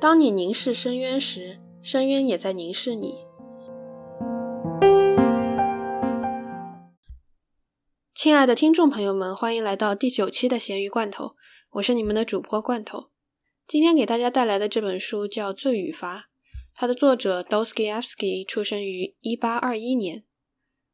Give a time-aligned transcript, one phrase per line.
[0.00, 3.18] 当你凝视深渊时，深渊也在凝视你。
[8.14, 11.36] 亲爱的听众朋友们，欢迎来到第九期的咸鱼罐头，
[11.72, 13.10] 我是你们的主播罐头。
[13.68, 16.18] 今天给大家带来的这本书叫《罪与罚》，
[16.74, 20.24] 它的作者 Dostoevsky 出生于一八二一年，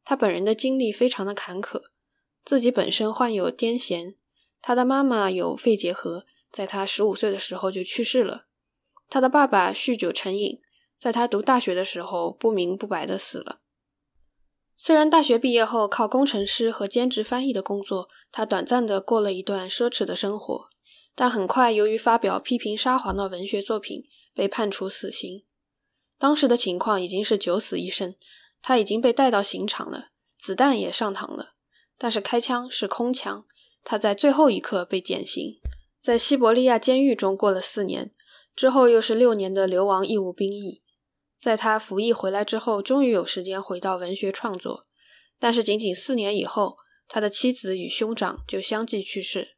[0.02, 1.80] 他本人的经历非常的坎坷，
[2.44, 4.16] 自己本身患有癫痫，
[4.60, 8.45] 他的妈妈有肺结核，在他十五岁的时候就去世了。
[9.08, 10.60] 他的爸爸酗酒成瘾，
[10.98, 13.60] 在他读大学的时候不明不白的死了。
[14.76, 20.68] 虽然大学毕业后靠工程师和兼职翻译的工作，他短暂的过了一段奢侈的生活，
[21.14, 25.44] 但很快由于发表批评沙皇的文学作品，被判处死刑。
[26.18, 28.14] 当时的情况已经是九死一生，
[28.60, 31.54] 他已经被带到刑场了，子弹也上膛了，
[31.96, 33.46] 但是开枪是空枪，
[33.82, 35.58] 他在最后一刻被减刑，
[36.02, 38.12] 在西伯利亚监狱中过了四年。
[38.56, 40.82] 之后又是六年的流亡义务兵役，
[41.38, 44.86] 在他服役回来之后，终于有时间回到文学创作。
[45.38, 49.56] 但是仅仅四年以后，他的妻子与兄长就相继去世，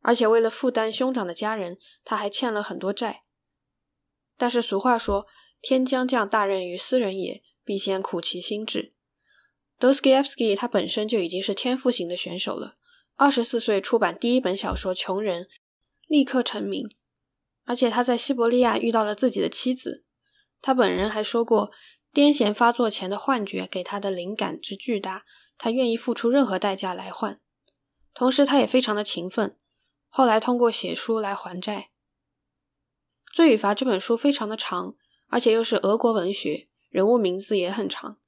[0.00, 3.22] 而且为了负担兄长的家人，他还欠了很多债。
[4.38, 5.26] 但是俗话说
[5.60, 8.94] ：“天将降大任于斯人也，必先苦其心志。”
[9.80, 12.76] Dostoevsky 他本身就已经是天赋型的选手了，
[13.16, 15.44] 二十四岁出版第一本小说《穷人》，
[16.06, 16.88] 立刻成名。
[17.64, 20.04] 而且他在西伯利亚遇到了自己的妻子，
[20.60, 21.70] 他本人还说过，
[22.12, 25.24] 癫痫发作前的幻觉给他的灵感之巨大，
[25.56, 27.40] 他愿意付出任何代价来换。
[28.14, 29.56] 同时，他也非常的勤奋，
[30.08, 31.90] 后来通过写书来还债。
[33.34, 34.94] 《罪与罚》这本书非常的长，
[35.28, 38.18] 而且又是俄国文学，人物名字也很长，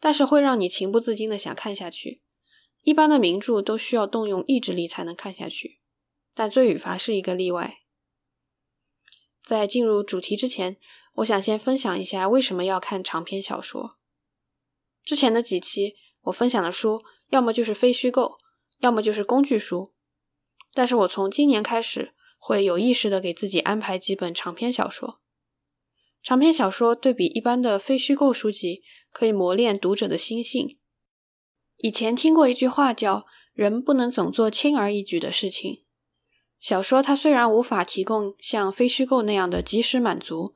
[0.00, 2.22] 但是会让你情不自禁的想看下去。
[2.82, 5.80] 一般的名著都需要动用意志力才能看下去，
[6.34, 7.80] 但《罪与罚》是一个例外。
[9.46, 10.76] 在进入主题之前，
[11.14, 13.96] 我想先分享一下为什么要看长篇小说。
[15.04, 18.38] 之前的几期我分享的书，要么就是非虚构，
[18.80, 19.94] 要么就是工具书。
[20.74, 25.20] 但是我从今年开始，会有意识的给自己安排几本长篇小说。
[26.24, 30.76] 长篇小说对比一般的非虚构书籍，可以磨练读者的心性。
[31.76, 35.84] 以前听过一句话，叫“人不能总做轻而易举的事情”。
[36.66, 40.52] 小说它虽然无法提供像非虚构那样的及时满足，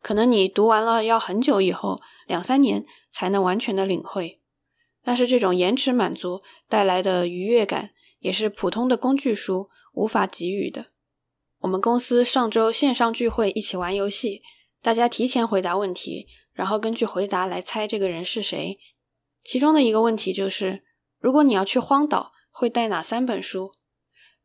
[0.00, 4.38] 可能你读完了要很久以后，两三年才能完全的领会。
[5.02, 10.92] 但是这种延迟满足带来的愉悦感，也是普通的工具书无法给予的。
[11.58, 14.42] 我们公司上周线上聚会，一起玩游戏，
[14.80, 18.78] 大家提前回答问题，然后根据回答来猜这个人是谁。
[19.42, 20.84] 其中的一个问题就是，
[21.18, 23.72] 如果你要去荒岛，会带哪三本书？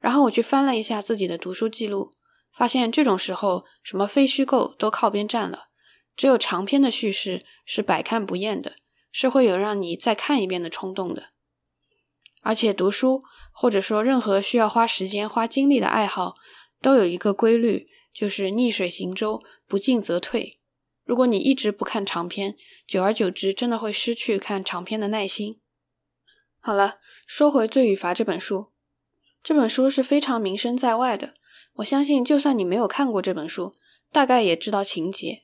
[0.03, 2.12] 然后我去翻了一下自己的读书记录，
[2.58, 5.69] 发现这种时候什么非虚构都靠边站了，
[6.18, 8.75] 只有长篇的叙事是百看不厌的，
[9.14, 11.30] 是会有让你再看一遍的冲动的。
[12.41, 16.35] 而且读书或者说任何需要花时间花精力的爱好，
[16.81, 20.59] 都有一个规律，就是逆水行舟，不进则退。
[21.06, 25.62] 如果你一直不看长篇，久而久之真的会失去看长篇的耐心。
[26.59, 28.72] 好了，说回《罪与罚》这本书。
[29.44, 31.34] 这本书是非常名声在外的，
[31.74, 33.74] 我相信就算你没有看过这本书，
[34.09, 35.42] 大概也知道情节。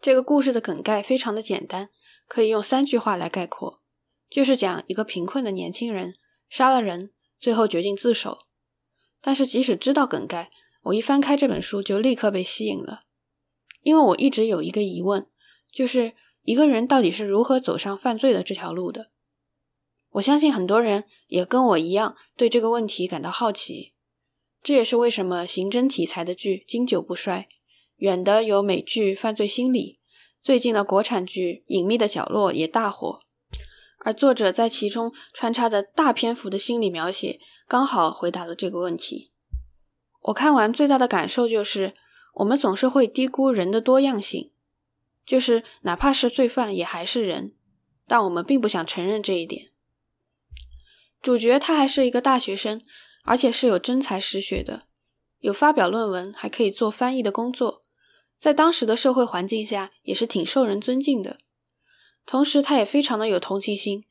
[0.00, 1.90] 这个故事的梗概非常的简单，
[2.26, 3.82] 可以用三句话来概括，
[4.30, 6.14] 就是讲一个贫困的年轻人
[6.48, 8.46] 杀了人，最后决定自首。
[9.20, 10.50] 但是即使知道梗概，
[10.84, 13.02] 我一翻开这本书就立刻被吸引了，
[13.82, 15.26] 因为我一直有一个疑问，
[15.70, 19.10] 就是一个人到底是如何走上犯罪的这条路的。
[20.14, 23.94] 我相信很多人也跟我一样对这个问题感到好奇，
[24.62, 27.48] 这也是为什么刑侦题材的剧经久不衰。
[27.96, 29.98] 远的有美剧《犯罪心理》，
[30.44, 33.20] 最近的国产剧《隐秘的角落》也大火，
[33.98, 39.32] 而作者在其中穿插的大篇幅的心理描写，刚好回答了这个问题。
[40.22, 41.94] 我看完最大的感受就是，
[42.34, 44.52] 我们总是会低估人的多样性，
[45.26, 47.54] 就是哪怕是罪犯也还是人，
[48.06, 49.70] 但我们并不想承认这一点。
[51.24, 52.82] 主角他还是一个大学生，
[53.24, 54.82] 而且是有真才实学的，
[55.38, 57.80] 有发表论文，还可以做翻译的工作，
[58.36, 61.38] 在当时的社会环境下也是挺受人尊敬的。
[62.26, 64.04] 同时，他也非常的有同情心，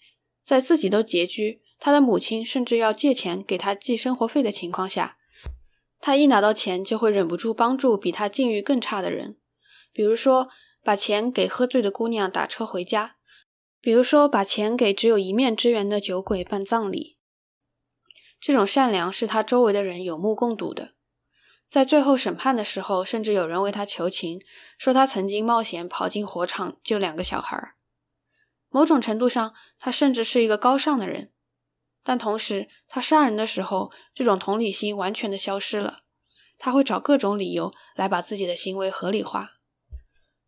[0.43, 5.17] 在自己都拮据，他的母亲甚至要借钱给他寄生活费的情况下，
[5.99, 9.37] 他一拿到钱就会忍不住帮助比他境遇更差的人，
[9.91, 10.49] 比如说
[10.83, 13.17] 把钱给喝醉的姑娘打车回家。
[13.83, 17.17] 比如说，把钱给只有一面之缘的酒鬼办葬礼，
[18.39, 20.93] 这种善良是他周围的人有目共睹的。
[21.67, 24.39] 在最后审判的时候，甚至有人为他求情，
[24.77, 27.75] 说他曾经冒险跑进火场救两个小孩。
[28.69, 31.33] 某种程度上，他甚至是一个高尚的人。
[32.03, 36.03] 但同时，他杀人的时候，这种同理心完全的消失了。
[36.57, 39.55] 他会找各种理由来把自己的行为合理化。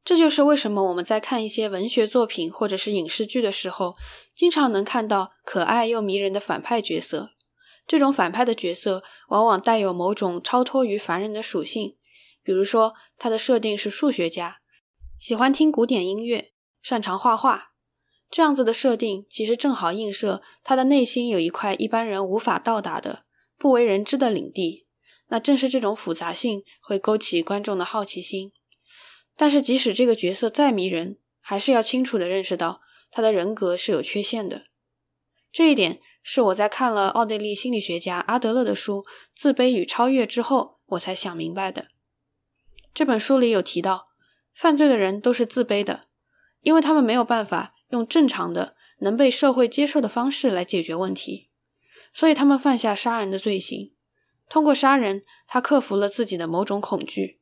[0.06, 3.96] 这就是为什么我们在看一些文学作品或者是影视剧的时候，
[4.36, 7.31] 经常能看到可爱又迷人的反派角色。
[7.88, 11.96] 这种反派的角色往往带有某种超脱于凡人的属性，
[12.44, 14.60] 比如说他的设定是数学家，
[15.18, 16.52] 喜欢听古典音乐，
[16.84, 17.72] 擅长画画。
[18.30, 23.24] 这样子的设定其实正好映射他的内心有一块一般人无法到达的、
[23.57, 24.86] 不为人知的领地。
[25.30, 28.52] 那正是这种复杂性会勾起观众的好奇心。
[29.35, 34.65] 但是即使这个角色再迷人，还是要清楚的认识到他的人格是有缺陷的。
[35.51, 36.01] 这一点。
[36.27, 39.03] 是我在看了奥地利心理学家阿德勒的书
[39.35, 41.89] 《自卑与超越》之后，我才想明白的。
[42.95, 44.07] 这本书里有提到，
[44.55, 46.07] 犯罪的人都是自卑的，
[46.61, 51.51] 因为他们没有办法用正常的、能被社会接受的方式来解决问题，
[52.11, 53.93] 所以他们犯下杀人的罪行。
[54.49, 57.39] 通过杀人，他克服了自己的某种恐惧，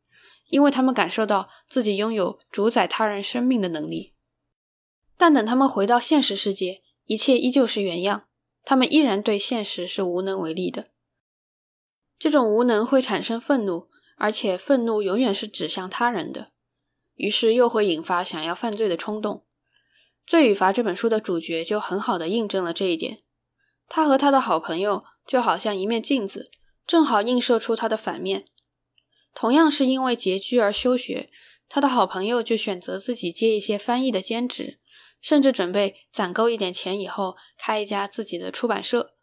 [0.50, 4.14] 因为他们感受到自己拥有主宰他人生命的能力。
[5.18, 8.26] 但等他们回到现实世界，一切依旧是原样。
[8.66, 10.88] 他们依然对现实是无能为力的，
[12.18, 16.54] 这种无能会产生愤怒，而且愤怒永远是指向他人的，
[17.16, 19.38] 于是又会引发想要犯罪的冲动。
[20.26, 23.24] 《罪与罚》这本书的主角就很好的印证了这一点。
[23.90, 26.50] 他和他的好朋友就好像一面镜子，
[26.88, 28.46] 正好映射出他的反面。
[29.34, 31.30] 同样是因为拮据而休学，
[31.68, 34.80] 他的好朋友就选择自己接一些翻译的兼职。
[35.22, 39.14] 甚至准备攒够一点钱以后开一家自己的出版社，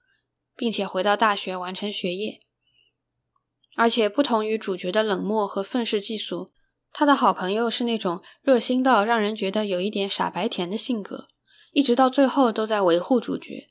[0.56, 2.40] 并且回到大学完成学业。
[3.76, 6.52] 而且不同于主角的冷漠和愤世嫉俗，
[6.90, 11.28] 他的好朋友是那种热心到让人觉得有一点傻白甜的性格，
[11.72, 13.66] 一直到最后都在维护主角。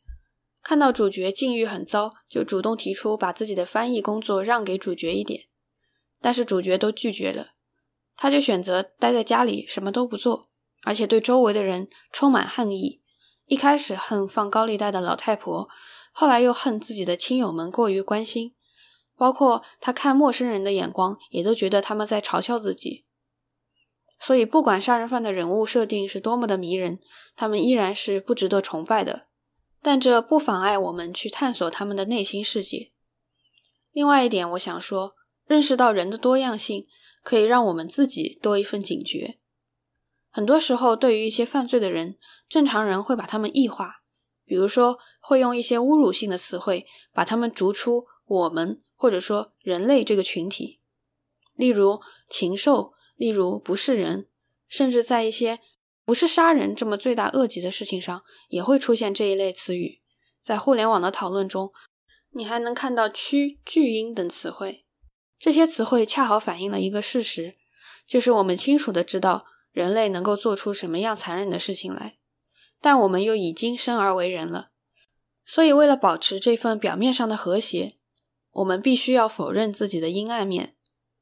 [0.62, 5.45] 看到主角境遇很糟，就主动提出把自己的翻译工作让给主角一点，
[6.21, 7.51] 但是主角都拒绝了，
[8.16, 10.50] 他就选择待在家里什么都不做。
[10.83, 13.01] 而且对周围的人充满恨意，
[13.45, 15.68] 一开始恨放高利贷的老太婆，
[16.13, 18.56] 后来又恨自己的亲友们过于关心，
[19.18, 23.06] 包括他看陌生人的眼光，也都觉得他们在嘲笑自己。
[24.21, 27.00] 所以，不管杀人犯的人物设定是多么的迷人，
[27.36, 29.27] 他们依然是不值得崇拜的。
[29.81, 32.92] 但这不妨碍我们去探索他们的内心世界。
[33.92, 35.16] 另外一点，我想说，
[35.49, 36.85] 认识到人的多样性，
[37.23, 39.39] 可以让我们自己多一份警觉。
[40.29, 44.03] 很多时候，对于一些犯罪的人，正常人会把他们异化，
[44.45, 50.79] 比如说会用一些侮辱性的词汇把他们逐出我们或者说人类这个群体，
[51.55, 51.99] 例如
[52.29, 54.27] 禽兽，例如不是人，
[54.67, 55.59] 甚至在一些
[56.05, 59.99] 不是杀人这么罪大恶极的事情上，也会出现这一类词语。
[60.43, 61.71] 在互联网的讨论中，
[62.29, 64.85] 你还能看到蛆、巨婴等词汇，
[65.39, 67.56] 这些词汇恰好反映了一个事实，
[68.06, 69.45] 就是我们清楚的知道。
[69.71, 72.18] 人类能够做出什么样残忍的事情来？
[72.81, 74.71] 但我们又已经生而为人了，
[75.45, 77.97] 所以为了保持这份表面上的和谐，
[78.51, 80.75] 我们必须要否认自己的阴暗面。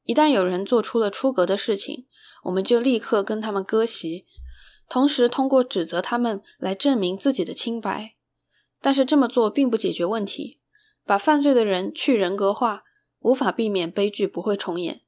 [0.04, 2.06] 一旦有人做出了出格的事情，
[2.44, 4.26] 我们就立刻跟他们割席，
[4.88, 8.14] 同时通过指责他们来证明自己的清白。
[8.80, 10.58] 但是这么做并不解决问题，
[11.04, 12.84] 把犯罪的人去人格化，
[13.20, 15.02] 无法避免悲剧不会重演，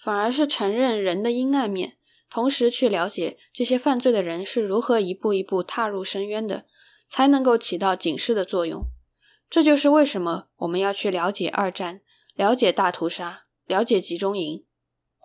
[0.00, 1.98] 反而是承认人的阴暗面。
[2.30, 6.64] 同时去了解这些犯罪的人是如何一步一步踏入深渊的，
[7.06, 8.86] 才能够起到警示的作用。
[9.50, 12.00] 这就是为什么我们要去了解二战，
[12.34, 14.64] 了解大屠杀，了解集中营。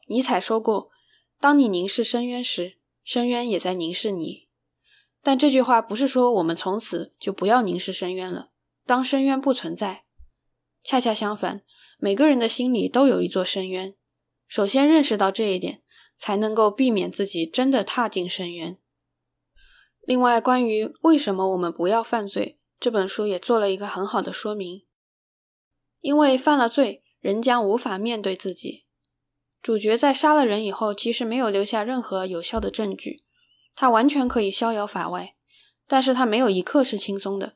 [0.07, 0.91] 尼采说过
[1.39, 4.49] ：“当你凝视深渊时，深渊也在凝视你。”
[5.23, 8.51] 但这句话不是说我们从此就不要凝视深渊了。
[8.85, 10.03] 当深渊不存在，
[10.83, 11.63] 恰恰相反，
[11.97, 13.93] 每个人的心里都有一座深渊。
[14.47, 15.83] 首先认识到这一点。
[16.19, 18.77] 才能够避免自己真的踏进深渊。
[20.01, 24.83] 另外，关于为什么我们不要犯罪，这本书也做了一个很好的说明。
[25.99, 28.85] 因为犯了罪，人将无法面对自己。
[29.61, 33.23] 主角在杀了人以后，其实没有留下任何有效的证据，
[33.75, 35.35] 他完全可以逍遥法外。
[35.85, 37.53] 但是他没有一刻是轻松的，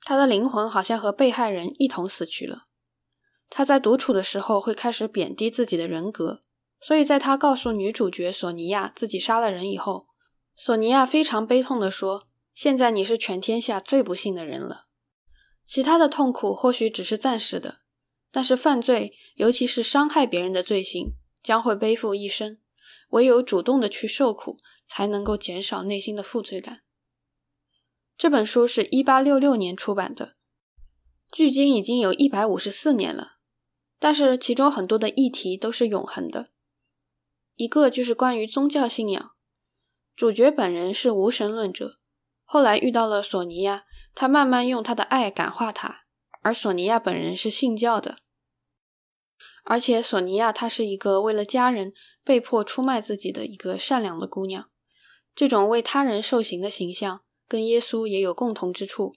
[0.00, 2.67] 他的灵魂好像和被害人一同死去了。
[3.50, 6.40] 他在独处的时候会开始贬低自己的人格。
[6.80, 10.06] 所以，在他告诉女主角索尼娅自己杀了人以后，
[10.54, 14.86] 索尼娅非常悲痛地说：“现在你是全天下最不幸的人了。
[15.66, 17.80] 其他的痛苦或许只是暂时的，
[18.30, 22.58] 但是犯罪，尤其是伤害别人的罪行，将会背负一生。
[23.10, 26.82] 唯有主动的去受苦，才能够减少内心的负罪感。
[28.16, 30.36] 这本书是一八六六年出版的，
[31.32, 33.37] 距今已经有一百五十四年了。
[33.98, 36.50] 但是其中很多的议题都是永恒的，
[37.56, 39.32] 一个就是关于宗教信仰。
[40.14, 41.98] 主角本人是无神论者，
[42.44, 46.04] 后来遇到了索尼娅，他慢慢用他的爱感化他，
[46.42, 48.18] 而索尼娅本人是信教的。
[49.64, 51.92] 而且索尼娅她是一个为了家人
[52.24, 54.70] 被迫出卖自己的一个善良的姑娘，
[55.34, 59.14] 这种为他人受刑的形象跟耶稣也有共同之处。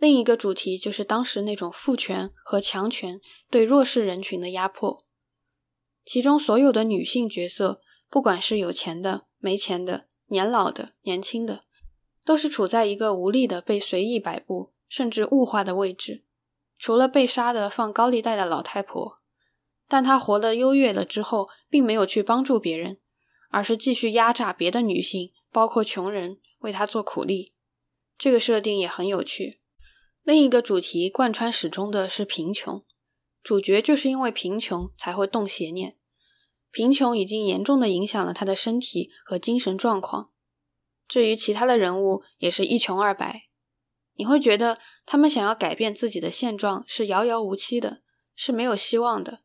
[0.00, 5.04] 另一个主题就是当时那种父权和强权对弱势人群的压迫，
[6.06, 11.64] 其中所有的女性角色，不管是有钱的、没钱的、年老的、年轻的，
[12.24, 16.24] 都是处在一个无力的被随意摆布甚至物化的位置。
[16.78, 19.16] 除了被杀的放高利贷的老太婆，
[19.86, 22.96] 但她活得优越了之后，并没有去帮助别人，
[23.50, 27.52] 而是继续压榨别的女性，包括穷人，为她做苦力。
[28.16, 29.59] 这个设定也很有趣。
[30.22, 32.82] 另一个主题贯穿始终的是贫穷，
[33.42, 35.96] 主角就是因为贫穷才会动邪念，
[36.70, 40.30] 贫穷已经严重的影响了他的身体和精神状况。
[41.08, 43.48] 至于其他的人物，也是一穷二白，
[44.14, 48.02] 你会觉得他们想要改变自己的现状是遥遥无期的，
[48.36, 49.40] 是没有希望的。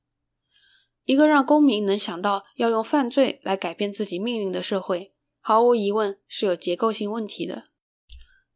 [1.06, 7.64] 一个让公民能想到要用犯罪来改变自己命运的社会，毫无疑问是有结构性问题的。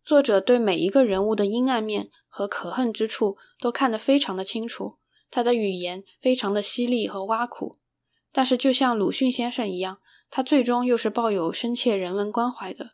[0.09, 4.97] 作者对每一个人物的阴暗面和可恨之处都看得非常的清楚，
[5.29, 7.77] 他的语言非常的犀利和挖苦，
[8.31, 9.99] 但是就像鲁迅先生一样，
[10.31, 12.89] 他最终又是抱有深切人文关怀的。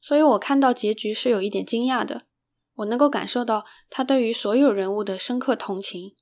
[0.00, 2.26] 所以我看到结局是有一点惊讶的，
[2.74, 6.16] 我能够感受到他对于所有人物的深刻同情，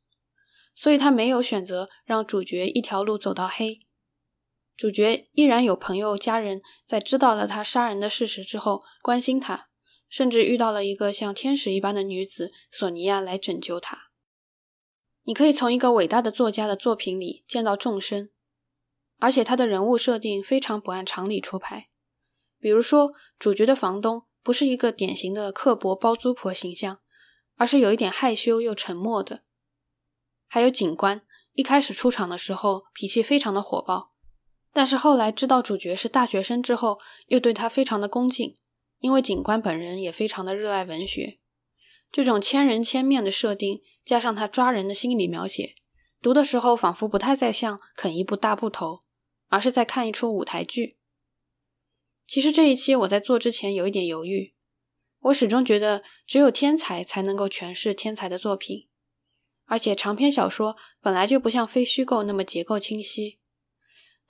[0.74, 3.80] 所以他没有选择让主角一条路走到黑，
[4.76, 9.68] 主角依然有朋友家人在知道了他杀人的事实之后关心他。
[10.14, 14.12] 甚至遇到了一个像天使一般的女子索尼娅来拯救他。
[15.24, 18.30] 你可以从一个伟大的作家的作品里见到众生，
[19.18, 21.88] 而且他的人物设定非常不按常理出牌。
[22.60, 27.00] 比如说，主角的房东不是一个典型的刻薄包租婆形象，
[27.56, 29.42] 而是有一点害羞又沉默的。
[30.46, 31.22] 还有警官，
[31.54, 34.10] 一开始出场的时候脾气非常的火爆，
[34.72, 38.56] 但是后来知道主角是大学生之后，又对他非常的恭敬。
[39.04, 41.38] 因为警官本人也非常的热爱文学，
[42.10, 45.74] 这种千人千面的设定，加上他抓人的心理描写，
[46.22, 49.00] 读的时候仿佛不太在像啃一部大部头，
[49.48, 50.96] 而是在看一出舞台剧。
[52.26, 54.54] 其实这一期我在做之前有一点犹豫，
[55.20, 58.88] 我始终觉得只有天才才能够诠释天才的作品，
[59.66, 63.38] 而且长篇小说本来就不像非虚构那么结构清晰，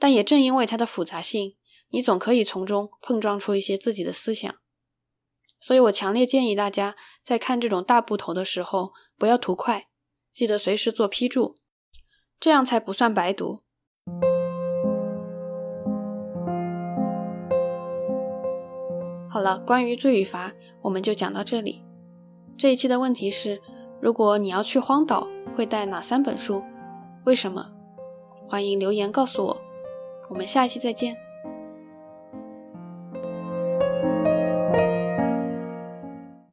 [0.00, 1.54] 但也正因为它的复杂性，
[1.90, 4.52] 你总可以从中碰撞出一些自己的思想。
[5.64, 9.86] 所以我强烈建议大家在看这种大部头的时候，不要图快，
[10.30, 11.54] 记得随时做批注，
[12.38, 13.60] 这样才不算白读。
[19.30, 20.52] 好了，关于罪与罚，
[20.82, 21.82] 我们就讲到这里。
[22.58, 23.62] 这一期的问题是：
[24.02, 26.62] 如果你要去荒岛，会带哪三本书？
[27.24, 27.72] 为什么？
[28.46, 29.62] 欢迎留言告诉我。
[30.28, 31.23] 我们下一期再见。